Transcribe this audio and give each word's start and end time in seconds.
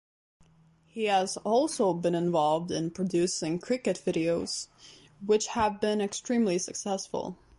He 0.87 1.03
has 1.03 1.37
also 1.37 1.93
been 1.93 2.15
involved 2.15 2.71
in 2.71 2.89
producing 2.89 3.59
cricket 3.59 4.01
videos, 4.03 4.65
which 5.23 5.45
have 5.49 5.79
been 5.79 6.01
extremely 6.01 6.57
successful. 6.57 7.37